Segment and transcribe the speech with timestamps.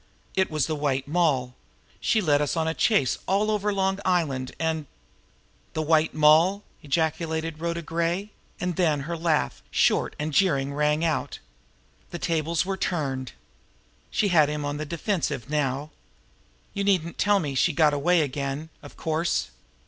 [0.33, 1.53] It was the White Moll!
[1.99, 4.87] She led us a chase all over Long Island, and"
[5.73, 8.31] "The White Moll!" ejaculated Rhoda Gray.
[8.59, 11.37] And then her laugh, short and jeering, rang out.
[12.09, 13.33] The tables were turned.
[14.09, 15.91] She had him on the defensive now.
[16.73, 19.51] "You needn't tell me I She got away again, of course!